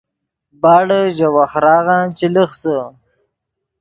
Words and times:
باڑے 0.61 1.01
ژے 1.17 1.27
وَخۡراغن 1.35 2.03
چے 2.17 2.25
لخسے 2.33 2.77